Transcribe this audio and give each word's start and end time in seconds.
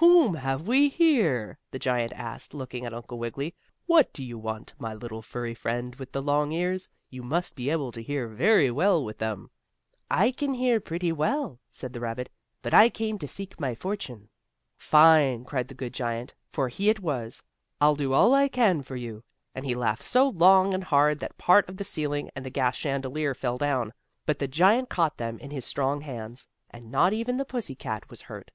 Whom 0.00 0.36
have 0.36 0.66
we 0.66 0.88
here?" 0.88 1.58
the 1.72 1.78
giant 1.78 2.14
asked, 2.14 2.54
looking 2.54 2.86
at 2.86 2.94
Uncle 2.94 3.18
Wiggily. 3.18 3.54
"What 3.84 4.10
do 4.14 4.24
you 4.24 4.38
want, 4.38 4.72
my 4.78 4.94
little 4.94 5.20
furry 5.20 5.52
friend 5.52 5.94
with 5.96 6.12
the 6.12 6.22
long 6.22 6.52
ears? 6.52 6.88
You 7.10 7.22
must 7.22 7.54
be 7.54 7.68
able 7.68 7.92
to 7.92 8.02
hear 8.02 8.28
very 8.28 8.70
well 8.70 9.04
with 9.04 9.18
them." 9.18 9.50
"I 10.10 10.30
can 10.30 10.54
hear 10.54 10.80
pretty 10.80 11.12
well," 11.12 11.58
said 11.70 11.92
the 11.92 12.00
rabbit. 12.00 12.30
"But 12.62 12.72
I 12.72 12.88
came 12.88 13.18
to 13.18 13.28
seek 13.28 13.60
my 13.60 13.74
fortune." 13.74 14.30
"Fine," 14.78 15.44
cried 15.44 15.68
the 15.68 15.74
good 15.74 15.92
giant, 15.92 16.32
for 16.50 16.68
he 16.70 16.88
it 16.88 17.00
was. 17.00 17.42
"I'll 17.78 17.94
do 17.94 18.14
all 18.14 18.32
I 18.32 18.48
can 18.48 18.80
for 18.80 18.96
you," 18.96 19.22
and 19.54 19.66
he 19.66 19.74
laughed 19.74 20.02
so 20.02 20.26
long 20.30 20.72
and 20.72 20.84
hard 20.84 21.18
that 21.18 21.36
part 21.36 21.68
of 21.68 21.76
the 21.76 21.84
ceiling 21.84 22.30
and 22.34 22.42
the 22.42 22.48
gas 22.48 22.74
chandelier 22.74 23.34
fell 23.34 23.58
down, 23.58 23.92
but 24.24 24.38
the 24.38 24.48
giant 24.48 24.88
caught 24.88 25.18
them 25.18 25.38
in 25.38 25.50
his 25.50 25.66
strong 25.66 26.00
hands, 26.00 26.48
and 26.70 26.90
not 26.90 27.12
even 27.12 27.36
the 27.36 27.44
pussy 27.44 27.74
cat 27.74 28.08
was 28.08 28.22
hurt. 28.22 28.50